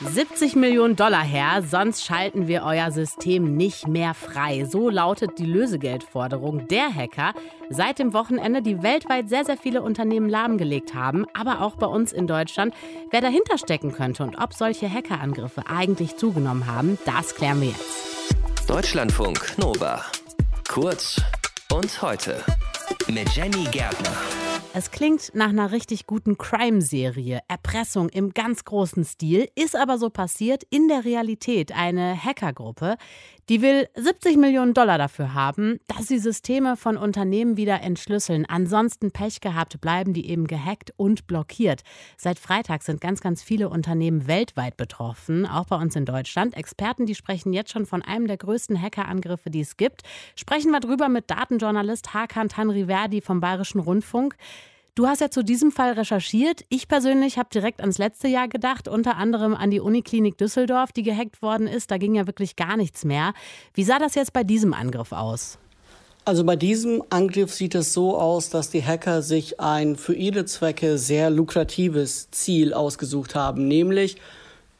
70 0.00 0.54
Millionen 0.54 0.94
Dollar 0.94 1.24
her, 1.24 1.62
sonst 1.62 2.04
schalten 2.04 2.46
wir 2.46 2.62
euer 2.62 2.92
System 2.92 3.56
nicht 3.56 3.88
mehr 3.88 4.14
frei. 4.14 4.64
So 4.64 4.90
lautet 4.90 5.38
die 5.38 5.44
Lösegeldforderung 5.44 6.68
der 6.68 6.94
Hacker 6.94 7.34
seit 7.68 7.98
dem 7.98 8.12
Wochenende, 8.12 8.62
die 8.62 8.82
weltweit 8.82 9.28
sehr, 9.28 9.44
sehr 9.44 9.56
viele 9.56 9.82
Unternehmen 9.82 10.28
lahmgelegt 10.28 10.94
haben, 10.94 11.26
aber 11.34 11.62
auch 11.62 11.74
bei 11.74 11.86
uns 11.86 12.12
in 12.12 12.28
Deutschland. 12.28 12.74
Wer 13.10 13.20
dahinter 13.20 13.58
stecken 13.58 13.92
könnte 13.92 14.22
und 14.22 14.36
ob 14.40 14.54
solche 14.54 14.88
Hackerangriffe 14.88 15.64
eigentlich 15.68 16.16
zugenommen 16.16 16.66
haben, 16.66 16.96
das 17.04 17.34
klären 17.34 17.60
wir 17.60 17.68
jetzt. 17.68 18.34
Deutschlandfunk 18.68 19.58
Nova. 19.58 20.04
Kurz 20.68 21.20
und 21.72 22.02
heute 22.02 22.44
mit 23.08 23.28
Jenny 23.30 23.64
Gärtner. 23.72 24.37
Es 24.74 24.90
klingt 24.90 25.34
nach 25.34 25.48
einer 25.48 25.72
richtig 25.72 26.06
guten 26.06 26.36
Crime-Serie. 26.36 27.40
Erpressung 27.48 28.10
im 28.10 28.34
ganz 28.34 28.64
großen 28.64 29.04
Stil, 29.04 29.48
ist 29.54 29.74
aber 29.74 29.96
so 29.96 30.10
passiert 30.10 30.62
in 30.68 30.88
der 30.88 31.06
Realität. 31.06 31.72
Eine 31.72 32.22
Hackergruppe, 32.22 32.96
die 33.48 33.62
will 33.62 33.88
70 33.94 34.36
Millionen 34.36 34.74
Dollar 34.74 34.98
dafür 34.98 35.32
haben, 35.32 35.80
dass 35.86 36.06
sie 36.06 36.18
Systeme 36.18 36.76
von 36.76 36.96
Unternehmen 36.98 37.56
wieder 37.56 37.80
entschlüsseln. 37.80 38.44
Ansonsten 38.46 39.10
Pech 39.10 39.40
gehabt, 39.40 39.80
bleiben 39.80 40.12
die 40.12 40.28
eben 40.28 40.46
gehackt 40.46 40.92
und 40.96 41.26
blockiert. 41.26 41.82
Seit 42.18 42.38
Freitag 42.38 42.82
sind 42.82 43.00
ganz, 43.00 43.20
ganz 43.20 43.42
viele 43.42 43.70
Unternehmen 43.70 44.26
weltweit 44.26 44.76
betroffen, 44.76 45.46
auch 45.46 45.66
bei 45.66 45.76
uns 45.76 45.96
in 45.96 46.04
Deutschland. 46.04 46.56
Experten, 46.56 47.06
die 47.06 47.14
sprechen 47.14 47.52
jetzt 47.54 47.70
schon 47.70 47.86
von 47.86 48.02
einem 48.02 48.26
der 48.26 48.36
größten 48.36 48.80
Hackerangriffe, 48.80 49.48
die 49.50 49.60
es 49.60 49.78
gibt. 49.78 50.02
Sprechen 50.36 50.70
wir 50.70 50.80
drüber 50.80 51.08
mit 51.08 51.30
Datenjournalist 51.30 52.12
Hakan 52.12 52.50
Tanriverdi 52.50 53.22
vom 53.22 53.40
Bayerischen 53.40 53.80
Rundfunk. 53.80 54.36
Du 54.98 55.06
hast 55.06 55.20
ja 55.20 55.30
zu 55.30 55.44
diesem 55.44 55.70
Fall 55.70 55.92
recherchiert. 55.92 56.64
Ich 56.70 56.88
persönlich 56.88 57.38
habe 57.38 57.48
direkt 57.54 57.80
ans 57.82 57.98
letzte 57.98 58.26
Jahr 58.26 58.48
gedacht, 58.48 58.88
unter 58.88 59.16
anderem 59.16 59.54
an 59.54 59.70
die 59.70 59.78
Uniklinik 59.78 60.36
Düsseldorf, 60.36 60.90
die 60.90 61.04
gehackt 61.04 61.40
worden 61.40 61.68
ist. 61.68 61.92
Da 61.92 61.98
ging 61.98 62.16
ja 62.16 62.26
wirklich 62.26 62.56
gar 62.56 62.76
nichts 62.76 63.04
mehr. 63.04 63.32
Wie 63.74 63.84
sah 63.84 64.00
das 64.00 64.16
jetzt 64.16 64.32
bei 64.32 64.42
diesem 64.42 64.74
Angriff 64.74 65.12
aus? 65.12 65.56
Also 66.24 66.42
bei 66.42 66.56
diesem 66.56 67.04
Angriff 67.10 67.54
sieht 67.54 67.76
es 67.76 67.92
so 67.92 68.18
aus, 68.18 68.50
dass 68.50 68.70
die 68.70 68.84
Hacker 68.84 69.22
sich 69.22 69.60
ein 69.60 69.94
für 69.94 70.14
ihre 70.14 70.46
Zwecke 70.46 70.98
sehr 70.98 71.30
lukratives 71.30 72.32
Ziel 72.32 72.74
ausgesucht 72.74 73.36
haben, 73.36 73.68
nämlich 73.68 74.16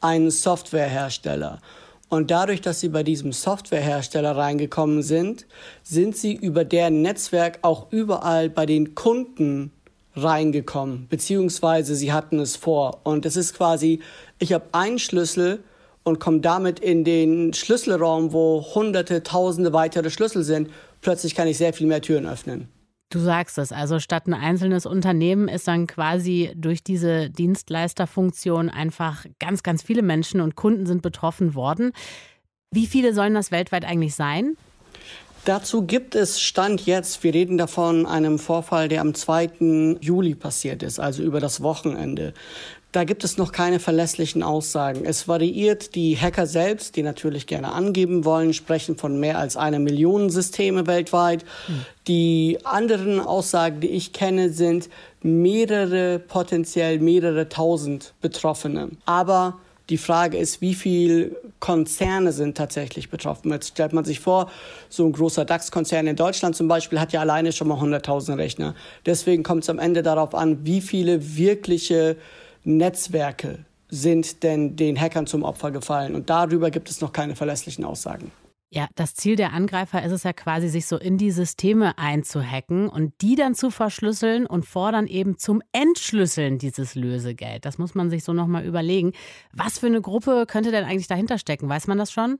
einen 0.00 0.32
Softwarehersteller. 0.32 1.60
Und 2.08 2.32
dadurch, 2.32 2.60
dass 2.60 2.80
sie 2.80 2.88
bei 2.88 3.04
diesem 3.04 3.32
Softwarehersteller 3.32 4.36
reingekommen 4.36 5.02
sind, 5.02 5.46
sind 5.84 6.16
sie 6.16 6.34
über 6.34 6.64
deren 6.64 7.02
Netzwerk 7.02 7.60
auch 7.62 7.92
überall 7.92 8.48
bei 8.48 8.66
den 8.66 8.96
Kunden 8.96 9.70
reingekommen, 10.18 11.06
beziehungsweise 11.08 11.94
sie 11.94 12.12
hatten 12.12 12.38
es 12.38 12.56
vor. 12.56 13.00
Und 13.04 13.26
es 13.26 13.36
ist 13.36 13.54
quasi, 13.54 14.00
ich 14.38 14.52
habe 14.52 14.66
einen 14.72 14.98
Schlüssel 14.98 15.62
und 16.04 16.20
komme 16.20 16.40
damit 16.40 16.80
in 16.80 17.04
den 17.04 17.52
Schlüsselraum, 17.52 18.32
wo 18.32 18.64
hunderte, 18.74 19.22
tausende 19.22 19.72
weitere 19.72 20.10
Schlüssel 20.10 20.42
sind. 20.42 20.70
Plötzlich 21.00 21.34
kann 21.34 21.48
ich 21.48 21.58
sehr 21.58 21.72
viel 21.72 21.86
mehr 21.86 22.02
Türen 22.02 22.26
öffnen. 22.26 22.68
Du 23.10 23.20
sagst 23.20 23.56
es, 23.56 23.72
also 23.72 24.00
statt 24.00 24.26
ein 24.26 24.34
einzelnes 24.34 24.84
Unternehmen 24.84 25.48
ist 25.48 25.66
dann 25.66 25.86
quasi 25.86 26.52
durch 26.54 26.84
diese 26.84 27.30
Dienstleisterfunktion 27.30 28.68
einfach 28.68 29.24
ganz, 29.38 29.62
ganz 29.62 29.82
viele 29.82 30.02
Menschen 30.02 30.42
und 30.42 30.56
Kunden 30.56 30.84
sind 30.84 31.00
betroffen 31.00 31.54
worden. 31.54 31.92
Wie 32.70 32.86
viele 32.86 33.14
sollen 33.14 33.32
das 33.32 33.50
weltweit 33.50 33.86
eigentlich 33.86 34.14
sein? 34.14 34.56
Dazu 35.48 35.80
gibt 35.80 36.14
es 36.14 36.42
Stand 36.42 36.84
jetzt, 36.84 37.24
wir 37.24 37.32
reden 37.32 37.56
davon 37.56 38.04
einem 38.04 38.38
Vorfall, 38.38 38.88
der 38.88 39.00
am 39.00 39.14
2. 39.14 39.96
Juli 39.98 40.34
passiert 40.34 40.82
ist, 40.82 41.00
also 41.00 41.22
über 41.22 41.40
das 41.40 41.62
Wochenende. 41.62 42.34
Da 42.92 43.04
gibt 43.04 43.24
es 43.24 43.38
noch 43.38 43.50
keine 43.50 43.80
verlässlichen 43.80 44.42
Aussagen. 44.42 45.06
Es 45.06 45.26
variiert. 45.26 45.94
Die 45.94 46.18
Hacker 46.18 46.46
selbst, 46.46 46.96
die 46.96 47.02
natürlich 47.02 47.46
gerne 47.46 47.72
angeben 47.72 48.26
wollen, 48.26 48.52
sprechen 48.52 48.98
von 48.98 49.18
mehr 49.18 49.38
als 49.38 49.56
einer 49.56 49.78
Million 49.78 50.28
Systeme 50.28 50.86
weltweit. 50.86 51.46
Hm. 51.64 51.86
Die 52.08 52.58
anderen 52.64 53.18
Aussagen, 53.18 53.80
die 53.80 53.88
ich 53.88 54.12
kenne, 54.12 54.50
sind 54.50 54.90
mehrere, 55.22 56.18
potenziell 56.18 56.98
mehrere 56.98 57.48
tausend 57.48 58.12
Betroffene. 58.20 58.90
Aber 59.06 59.58
die 59.90 59.98
Frage 59.98 60.36
ist, 60.36 60.60
wie 60.60 60.74
viele 60.74 61.36
Konzerne 61.60 62.32
sind 62.32 62.56
tatsächlich 62.56 63.10
betroffen. 63.10 63.50
Jetzt 63.50 63.68
stellt 63.68 63.92
man 63.92 64.04
sich 64.04 64.20
vor, 64.20 64.50
so 64.88 65.06
ein 65.06 65.12
großer 65.12 65.44
DAX-Konzern 65.44 66.06
in 66.06 66.16
Deutschland 66.16 66.56
zum 66.56 66.68
Beispiel 66.68 67.00
hat 67.00 67.12
ja 67.12 67.20
alleine 67.20 67.52
schon 67.52 67.68
mal 67.68 67.78
100.000 67.78 68.36
Rechner. 68.36 68.74
Deswegen 69.06 69.42
kommt 69.42 69.62
es 69.62 69.70
am 69.70 69.78
Ende 69.78 70.02
darauf 70.02 70.34
an, 70.34 70.64
wie 70.64 70.80
viele 70.80 71.36
wirkliche 71.36 72.16
Netzwerke 72.64 73.60
sind 73.88 74.42
denn 74.42 74.76
den 74.76 75.00
Hackern 75.00 75.26
zum 75.26 75.42
Opfer 75.42 75.70
gefallen. 75.70 76.14
Und 76.14 76.28
darüber 76.28 76.70
gibt 76.70 76.90
es 76.90 77.00
noch 77.00 77.12
keine 77.12 77.34
verlässlichen 77.34 77.84
Aussagen. 77.84 78.30
Ja, 78.70 78.86
das 78.96 79.14
Ziel 79.14 79.36
der 79.36 79.54
Angreifer 79.54 80.02
ist 80.02 80.12
es 80.12 80.24
ja 80.24 80.34
quasi, 80.34 80.68
sich 80.68 80.86
so 80.86 80.98
in 80.98 81.16
die 81.16 81.30
Systeme 81.30 81.96
einzuhacken 81.96 82.90
und 82.90 83.14
die 83.22 83.34
dann 83.34 83.54
zu 83.54 83.70
verschlüsseln 83.70 84.46
und 84.46 84.66
fordern 84.66 85.06
eben 85.06 85.38
zum 85.38 85.62
Entschlüsseln 85.72 86.58
dieses 86.58 86.94
Lösegeld. 86.94 87.64
Das 87.64 87.78
muss 87.78 87.94
man 87.94 88.10
sich 88.10 88.24
so 88.24 88.34
nochmal 88.34 88.66
überlegen. 88.66 89.12
Was 89.54 89.78
für 89.78 89.86
eine 89.86 90.02
Gruppe 90.02 90.44
könnte 90.46 90.70
denn 90.70 90.84
eigentlich 90.84 91.06
dahinter 91.06 91.38
stecken? 91.38 91.66
Weiß 91.70 91.86
man 91.86 91.96
das 91.96 92.12
schon? 92.12 92.38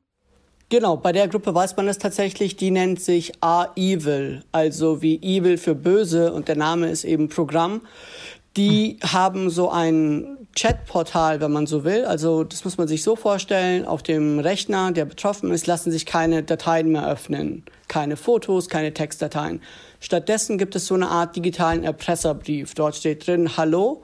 Genau, 0.70 0.98
bei 0.98 1.12
der 1.12 1.28
Gruppe 1.28 1.54
weiß 1.54 1.78
man 1.78 1.88
es 1.88 1.96
tatsächlich, 1.96 2.56
die 2.56 2.70
nennt 2.70 3.00
sich 3.00 3.32
A-Evil, 3.40 4.44
also 4.52 5.00
wie 5.00 5.16
Evil 5.22 5.56
für 5.56 5.74
böse 5.74 6.30
und 6.34 6.48
der 6.48 6.56
Name 6.56 6.90
ist 6.90 7.04
eben 7.04 7.30
Programm. 7.30 7.80
Die 8.58 8.98
haben 9.04 9.50
so 9.50 9.70
ein 9.70 10.36
Chatportal, 10.58 11.40
wenn 11.40 11.52
man 11.52 11.68
so 11.68 11.84
will. 11.84 12.04
Also 12.04 12.42
das 12.42 12.64
muss 12.64 12.76
man 12.76 12.88
sich 12.88 13.04
so 13.04 13.14
vorstellen. 13.14 13.86
Auf 13.86 14.02
dem 14.02 14.40
Rechner, 14.40 14.90
der 14.90 15.04
betroffen 15.04 15.52
ist, 15.52 15.68
lassen 15.68 15.92
sich 15.92 16.06
keine 16.06 16.42
Dateien 16.42 16.90
mehr 16.90 17.08
öffnen. 17.08 17.64
Keine 17.86 18.16
Fotos, 18.16 18.68
keine 18.68 18.92
Textdateien. 18.92 19.62
Stattdessen 20.00 20.58
gibt 20.58 20.74
es 20.74 20.86
so 20.86 20.94
eine 20.94 21.08
Art 21.08 21.36
digitalen 21.36 21.84
Erpresserbrief. 21.84 22.74
Dort 22.74 22.96
steht 22.96 23.28
drin, 23.28 23.56
hallo, 23.56 24.02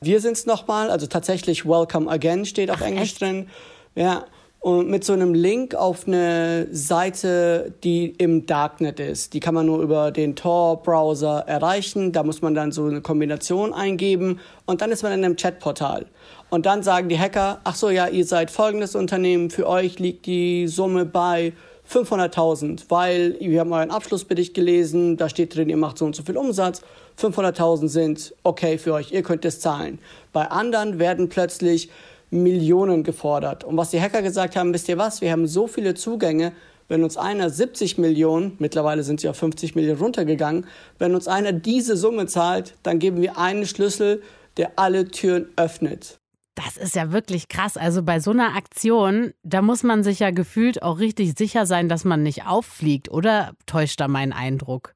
wir 0.00 0.20
sind's 0.20 0.46
nochmal. 0.46 0.90
Also 0.90 1.06
tatsächlich 1.06 1.64
Welcome 1.64 2.10
Again 2.10 2.44
steht 2.44 2.72
auf 2.72 2.80
Englisch 2.80 3.12
echt? 3.12 3.20
drin. 3.20 3.48
Ja, 3.94 4.24
und 4.62 4.88
mit 4.88 5.02
so 5.02 5.12
einem 5.12 5.34
Link 5.34 5.74
auf 5.74 6.06
eine 6.06 6.68
Seite, 6.70 7.74
die 7.82 8.14
im 8.18 8.46
Darknet 8.46 9.00
ist. 9.00 9.34
Die 9.34 9.40
kann 9.40 9.54
man 9.54 9.66
nur 9.66 9.82
über 9.82 10.12
den 10.12 10.36
Tor-Browser 10.36 11.40
erreichen. 11.48 12.12
Da 12.12 12.22
muss 12.22 12.42
man 12.42 12.54
dann 12.54 12.70
so 12.70 12.84
eine 12.84 13.00
Kombination 13.00 13.74
eingeben 13.74 14.38
und 14.64 14.80
dann 14.80 14.92
ist 14.92 15.02
man 15.02 15.10
in 15.12 15.24
einem 15.24 15.34
Chatportal. 15.34 16.06
Und 16.48 16.64
dann 16.64 16.84
sagen 16.84 17.08
die 17.08 17.18
Hacker, 17.18 17.60
ach 17.64 17.74
so, 17.74 17.90
ja, 17.90 18.06
ihr 18.06 18.24
seid 18.24 18.52
folgendes 18.52 18.94
Unternehmen, 18.94 19.50
für 19.50 19.68
euch 19.68 19.98
liegt 19.98 20.26
die 20.26 20.68
Summe 20.68 21.06
bei 21.06 21.54
500.000, 21.90 22.84
weil 22.88 23.36
wir 23.40 23.58
haben 23.58 23.72
euren 23.72 23.90
Abschlussbericht 23.90 24.54
gelesen, 24.54 25.16
da 25.16 25.28
steht 25.28 25.56
drin, 25.56 25.70
ihr 25.70 25.76
macht 25.76 25.98
so 25.98 26.04
und 26.04 26.14
so 26.14 26.22
viel 26.22 26.36
Umsatz. 26.36 26.82
500.000 27.20 27.88
sind 27.88 28.34
okay 28.44 28.78
für 28.78 28.92
euch, 28.92 29.10
ihr 29.10 29.22
könnt 29.22 29.44
es 29.44 29.58
zahlen. 29.58 29.98
Bei 30.32 30.50
anderen 30.52 31.00
werden 31.00 31.28
plötzlich 31.28 31.90
Millionen 32.32 33.04
gefordert. 33.04 33.62
Und 33.62 33.76
was 33.76 33.90
die 33.90 34.00
Hacker 34.00 34.22
gesagt 34.22 34.56
haben, 34.56 34.72
wisst 34.72 34.88
ihr 34.88 34.98
was, 34.98 35.20
wir 35.20 35.30
haben 35.30 35.46
so 35.46 35.66
viele 35.66 35.94
Zugänge, 35.94 36.52
wenn 36.88 37.04
uns 37.04 37.16
einer 37.16 37.50
70 37.50 37.98
Millionen, 37.98 38.56
mittlerweile 38.58 39.02
sind 39.02 39.20
sie 39.20 39.28
auf 39.28 39.36
50 39.36 39.74
Millionen 39.74 40.00
runtergegangen, 40.00 40.66
wenn 40.98 41.14
uns 41.14 41.28
einer 41.28 41.52
diese 41.52 41.96
Summe 41.96 42.26
zahlt, 42.26 42.74
dann 42.82 42.98
geben 42.98 43.20
wir 43.20 43.38
einen 43.38 43.66
Schlüssel, 43.66 44.22
der 44.56 44.72
alle 44.76 45.08
Türen 45.08 45.46
öffnet. 45.56 46.18
Das 46.54 46.76
ist 46.76 46.94
ja 46.94 47.12
wirklich 47.12 47.48
krass. 47.48 47.76
Also 47.76 48.02
bei 48.02 48.20
so 48.20 48.30
einer 48.30 48.56
Aktion, 48.56 49.32
da 49.42 49.62
muss 49.62 49.82
man 49.82 50.02
sich 50.02 50.18
ja 50.18 50.30
gefühlt 50.30 50.82
auch 50.82 50.98
richtig 50.98 51.34
sicher 51.38 51.64
sein, 51.64 51.88
dass 51.88 52.04
man 52.04 52.22
nicht 52.22 52.46
auffliegt, 52.46 53.10
oder 53.10 53.52
täuscht 53.66 54.00
da 54.00 54.08
mein 54.08 54.32
Eindruck? 54.32 54.94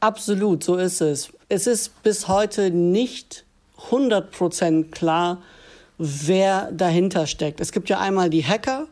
Absolut, 0.00 0.64
so 0.64 0.76
ist 0.76 1.02
es. 1.02 1.32
Es 1.48 1.66
ist 1.66 2.02
bis 2.02 2.28
heute 2.28 2.70
nicht 2.70 3.44
100% 3.90 4.90
klar, 4.90 5.42
wer 6.02 6.72
dahinter 6.72 7.26
steckt. 7.26 7.60
Es 7.60 7.72
gibt 7.72 7.90
ja 7.90 7.98
einmal 7.98 8.30
die 8.30 8.42
Hacker, 8.42 8.86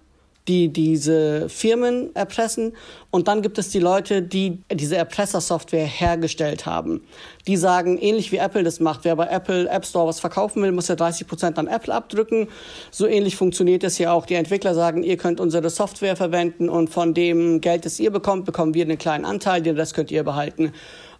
die 0.46 0.68
diese 0.72 1.48
Firmen 1.48 2.14
erpressen 2.14 2.72
und 3.10 3.28
dann 3.28 3.42
gibt 3.42 3.58
es 3.58 3.70
die 3.70 3.78
Leute, 3.78 4.22
die 4.22 4.62
diese 4.70 4.96
Erpressersoftware 4.96 5.86
hergestellt 5.86 6.66
haben. 6.66 7.02
Die 7.46 7.56
sagen, 7.56 7.98
ähnlich 7.98 8.30
wie 8.32 8.36
Apple 8.36 8.62
das 8.62 8.80
macht, 8.80 9.04
wer 9.04 9.16
bei 9.16 9.26
Apple 9.26 9.68
App 9.68 9.86
Store 9.86 10.06
was 10.06 10.20
verkaufen 10.20 10.62
will, 10.62 10.72
muss 10.72 10.88
ja 10.88 10.96
30 10.96 11.26
Prozent 11.26 11.58
an 11.58 11.66
Apple 11.66 11.94
abdrücken. 11.94 12.48
So 12.90 13.06
ähnlich 13.06 13.36
funktioniert 13.36 13.84
es 13.84 13.98
ja 13.98 14.12
auch. 14.12 14.26
Die 14.26 14.34
Entwickler 14.34 14.74
sagen, 14.74 15.02
ihr 15.02 15.16
könnt 15.16 15.40
unsere 15.40 15.70
Software 15.70 16.16
verwenden 16.16 16.68
und 16.68 16.88
von 16.88 17.14
dem 17.14 17.60
Geld, 17.60 17.86
das 17.86 18.00
ihr 18.00 18.10
bekommt, 18.10 18.44
bekommen 18.44 18.74
wir 18.74 18.84
einen 18.84 18.98
kleinen 18.98 19.24
Anteil, 19.24 19.62
den 19.62 19.76
Rest 19.76 19.94
könnt 19.94 20.10
ihr 20.10 20.24
behalten. 20.24 20.72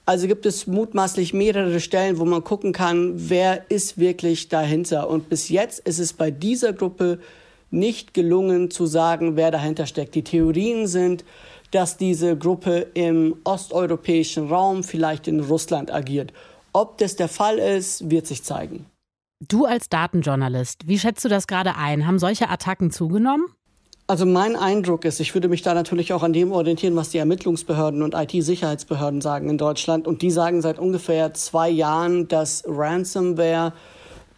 Also 0.09 0.27
gibt 0.27 0.47
es 0.47 0.67
mutmaßlich 0.67 1.35
mehrere 1.35 1.81
Stellen, 1.81 2.19
wo 2.19 2.25
man 2.25 2.43
gucken 2.43 2.73
kann, 2.73 3.13
wer 3.29 3.71
ist 3.71 3.99
wirklich 3.99 4.49
dahinter. 4.49 5.11
Und 5.11 5.29
bis 5.29 5.51
jetzt 5.51 5.81
ist 5.81 5.99
es 5.99 6.15
bei 6.15 6.31
dieser 6.31 6.73
Gruppe 6.73 7.19
nicht 7.71 8.15
gelungen 8.15 8.71
zu 8.71 8.87
sagen, 8.87 9.37
wer 9.37 9.51
dahinter 9.51 9.85
steckt. 9.85 10.15
Die 10.15 10.25
Theorien 10.25 10.87
sind, 10.87 11.27
dass 11.73 11.99
diese 11.99 12.39
Gruppe 12.39 12.87
im 12.95 13.37
osteuropäischen 13.45 14.49
Raum, 14.49 14.83
vielleicht 14.83 15.29
in 15.29 15.41
Russland 15.41 15.93
agiert. 15.93 16.33
Ob 16.73 16.97
das 16.97 17.17
der 17.17 17.29
Fall 17.29 17.59
ist, 17.59 18.11
wird 18.11 18.27
sich 18.27 18.43
zeigen. 18.43 18.87
Du 19.47 19.67
als 19.67 19.91
Datenjournalist, 19.91 20.89
wie 20.89 20.99
schätzt 20.99 21.23
du 21.23 21.29
das 21.29 21.47
gerade 21.47 21.77
ein? 21.77 22.07
Haben 22.07 22.19
solche 22.19 22.49
Attacken 22.49 22.91
zugenommen? 22.91 23.45
Also 24.11 24.25
mein 24.25 24.57
Eindruck 24.57 25.05
ist, 25.05 25.21
ich 25.21 25.35
würde 25.35 25.49
mich 25.49 25.61
da 25.61 25.75
natürlich 25.75 26.15
auch 26.15 26.23
an 26.23 26.33
dem 26.33 26.51
orientieren, 26.51 26.97
was 26.97 27.11
die 27.11 27.19
Ermittlungsbehörden 27.19 28.01
und 28.01 28.15
IT-Sicherheitsbehörden 28.15 29.21
sagen 29.21 29.51
in 29.51 29.59
Deutschland. 29.59 30.07
Und 30.07 30.23
die 30.23 30.31
sagen 30.31 30.63
seit 30.63 30.79
ungefähr 30.79 31.35
zwei 31.35 31.69
Jahren, 31.69 32.27
dass 32.27 32.65
Ransomware, 32.67 33.75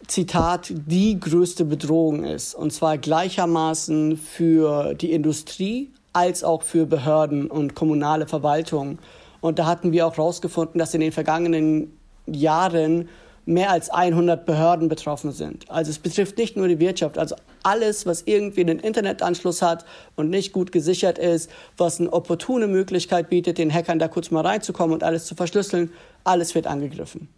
Zitat, 0.07 0.73
die 0.75 1.17
größte 1.17 1.63
Bedrohung 1.63 2.25
ist. 2.25 2.53
Und 2.53 2.73
zwar 2.73 2.97
gleichermaßen 2.97 4.17
für 4.17 4.93
die 4.93 5.13
Industrie 5.13 5.89
als 6.11 6.43
auch 6.43 6.63
für 6.63 6.85
Behörden 6.85 7.49
und 7.49 7.73
kommunale 7.73 8.27
Verwaltung. 8.27 8.99
Und 9.39 9.57
da 9.57 9.67
hatten 9.67 9.93
wir 9.93 10.05
auch 10.05 10.17
herausgefunden, 10.17 10.79
dass 10.79 10.93
in 10.93 10.99
den 10.99 11.13
vergangenen 11.13 11.97
Jahren 12.25 13.07
mehr 13.51 13.69
als 13.69 13.89
100 13.89 14.45
Behörden 14.45 14.89
betroffen 14.89 15.31
sind. 15.31 15.69
Also 15.69 15.91
es 15.91 15.99
betrifft 15.99 16.37
nicht 16.37 16.57
nur 16.57 16.67
die 16.67 16.79
Wirtschaft, 16.79 17.17
also 17.17 17.35
alles, 17.63 18.05
was 18.05 18.23
irgendwie 18.25 18.61
einen 18.61 18.79
Internetanschluss 18.79 19.61
hat 19.61 19.85
und 20.15 20.29
nicht 20.29 20.51
gut 20.51 20.71
gesichert 20.71 21.17
ist, 21.17 21.49
was 21.77 21.99
eine 21.99 22.11
opportune 22.11 22.67
Möglichkeit 22.67 23.29
bietet, 23.29 23.57
den 23.57 23.73
Hackern 23.73 23.99
da 23.99 24.07
kurz 24.07 24.31
mal 24.31 24.45
reinzukommen 24.45 24.93
und 24.93 25.03
alles 25.03 25.25
zu 25.25 25.35
verschlüsseln, 25.35 25.91
alles 26.23 26.55
wird 26.55 26.67
angegriffen. 26.67 27.29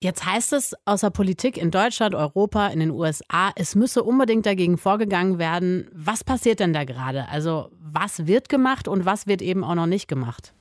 Jetzt 0.00 0.24
heißt 0.24 0.52
es 0.52 0.74
aus 0.84 1.00
der 1.00 1.10
Politik 1.10 1.56
in 1.56 1.72
Deutschland, 1.72 2.14
Europa, 2.14 2.68
in 2.68 2.78
den 2.78 2.92
USA, 2.92 3.50
es 3.56 3.74
müsse 3.74 4.04
unbedingt 4.04 4.46
dagegen 4.46 4.78
vorgegangen 4.78 5.40
werden. 5.40 5.88
Was 5.92 6.22
passiert 6.22 6.60
denn 6.60 6.72
da 6.72 6.84
gerade? 6.84 7.28
Also 7.28 7.70
was 7.80 8.28
wird 8.28 8.48
gemacht 8.48 8.86
und 8.86 9.06
was 9.06 9.26
wird 9.26 9.42
eben 9.42 9.64
auch 9.64 9.74
noch 9.74 9.86
nicht 9.86 10.06
gemacht? 10.06 10.54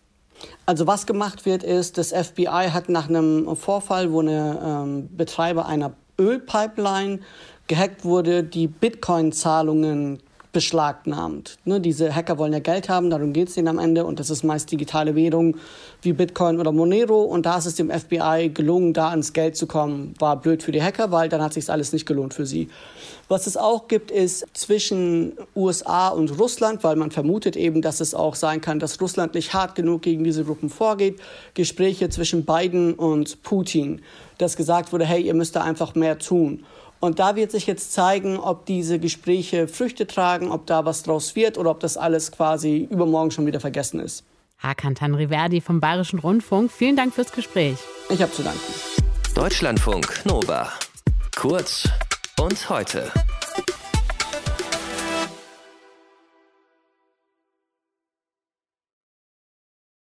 Also 0.66 0.88
was 0.88 1.06
gemacht 1.06 1.46
wird, 1.46 1.64
ist, 1.64 1.98
das 1.98 2.12
FBI 2.12 2.70
hat 2.72 2.90
nach 2.90 3.10
einem 3.10 3.56
Vorfall, 3.56 4.12
wo 4.12 4.22
ein 4.22 4.28
ähm, 4.30 5.10
Betreiber 5.16 5.66
einer 5.66 5.94
Ölpipeline 6.20 7.20
gehackt 7.68 8.04
wurde, 8.06 8.44
die 8.44 8.68
Bitcoin-Zahlungen 8.68 10.22
beschlagnahmt. 10.58 11.60
Ne, 11.66 11.80
diese 11.80 12.16
Hacker 12.16 12.40
wollen 12.40 12.52
ja 12.52 12.58
Geld 12.58 12.90
haben, 12.90 13.12
darum 13.12 13.32
geht 13.32 13.50
es 13.50 13.58
ihnen 13.58 13.68
am 13.68 13.78
Ende 13.78 14.06
und 14.06 14.20
das 14.20 14.32
ist 14.32 14.42
meist 14.42 14.72
digitale 14.72 15.14
Währung 15.14 15.56
wie 16.02 16.14
Bitcoin 16.14 16.60
oder 16.60 16.72
Monero 16.72 17.22
und 17.22 17.46
da 17.46 17.60
ist 17.60 17.68
es 17.68 17.76
dem 17.76 17.92
FBI 17.92 18.50
gelungen, 18.52 18.92
da 18.92 19.10
ans 19.10 19.34
Geld 19.34 19.56
zu 19.56 19.68
kommen. 19.68 20.16
War 20.18 20.42
blöd 20.42 20.64
für 20.64 20.72
die 20.72 20.82
Hacker, 20.82 21.12
weil 21.12 21.30
dann 21.30 21.44
hat 21.44 21.54
sich 21.54 21.70
alles 21.70 21.94
nicht 21.94 22.08
gelohnt 22.08 22.34
für 22.34 22.48
sie. 22.48 22.70
Was 23.28 23.46
es 23.46 23.56
auch 23.56 23.88
gibt, 23.88 24.10
ist 24.10 24.48
zwischen 24.54 25.34
USA 25.56 26.08
und 26.08 26.40
Russland, 26.40 26.84
weil 26.84 26.96
man 26.96 27.12
vermutet 27.12 27.56
eben, 27.56 27.84
dass 27.84 28.00
es 28.00 28.16
auch 28.16 28.34
sein 28.34 28.60
kann, 28.60 28.80
dass 28.80 29.00
Russland 29.00 29.36
nicht 29.36 29.54
hart 29.54 29.76
genug 29.76 30.02
gegen 30.02 30.24
diese 30.24 30.44
Gruppen 30.44 30.72
vorgeht, 30.72 31.20
Gespräche 31.54 32.10
zwischen 32.10 32.46
Biden 32.46 32.96
und 32.96 33.44
Putin, 33.44 34.02
dass 34.40 34.58
gesagt 34.58 34.92
wurde, 34.92 35.06
hey, 35.06 35.22
ihr 35.22 35.36
müsst 35.36 35.56
da 35.56 35.62
einfach 35.62 35.94
mehr 35.94 36.18
tun. 36.18 36.64
Und 37.00 37.20
da 37.20 37.36
wird 37.36 37.52
sich 37.52 37.68
jetzt 37.68 37.94
zeigen, 37.94 38.38
ob 38.38 38.66
diese 38.66 39.00
Gespräche 39.00 39.68
Früchte 39.68 40.08
tragen, 40.08 40.52
ob 40.52 40.66
da 40.66 40.86
was 40.86 41.04
draus 41.04 41.36
wird 41.36 41.58
oder 41.58 41.72
ob 41.72 41.80
das 41.80 41.98
alles 41.98 42.32
quasi 42.32 42.88
übermorgen 42.90 43.32
schon 43.32 43.46
wieder 43.46 43.60
vergessen 43.60 44.00
ist. 44.00 44.24
Hakan 44.60 44.96
Tanriverdi 44.96 45.62
vom 45.62 45.80
Bayerischen 45.80 46.20
Rundfunk, 46.20 46.72
vielen 46.72 46.96
Dank 46.96 47.14
fürs 47.14 47.32
Gespräch. 47.32 47.78
Ich 48.10 48.22
habe 48.22 48.32
zu 48.32 48.42
danken. 48.42 48.74
Deutschlandfunk 49.36 50.26
Nova. 50.26 50.72
Kurz 51.36 51.88
und 52.40 52.70
heute. 52.70 53.12